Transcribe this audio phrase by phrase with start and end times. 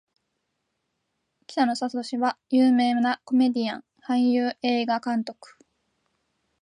[1.45, 5.59] 北野武は有名なコメディアン・俳優・映画監督